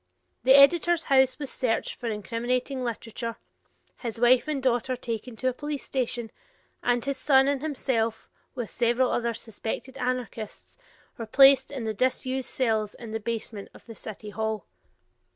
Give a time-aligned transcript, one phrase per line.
[0.43, 3.35] The editor's house was searched for incriminating literature,
[3.97, 6.31] his wife and daughter taken to a police station,
[6.81, 10.75] and his son and himself, with several other suspected anarchists,
[11.19, 14.65] were placed in the disused cells in the basement of the city hall.